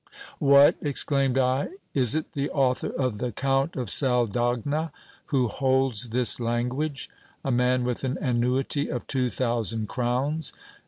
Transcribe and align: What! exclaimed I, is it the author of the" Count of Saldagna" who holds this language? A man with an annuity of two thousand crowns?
What! 0.39 0.77
exclaimed 0.81 1.37
I, 1.37 1.69
is 1.93 2.15
it 2.15 2.33
the 2.33 2.49
author 2.49 2.87
of 2.89 3.19
the" 3.19 3.31
Count 3.43 3.75
of 3.75 3.87
Saldagna" 3.87 4.91
who 5.27 5.47
holds 5.47 6.09
this 6.09 6.39
language? 6.39 7.07
A 7.45 7.51
man 7.51 7.83
with 7.83 8.03
an 8.03 8.17
annuity 8.19 8.89
of 8.89 9.05
two 9.05 9.29
thousand 9.29 9.89
crowns? 9.89 10.53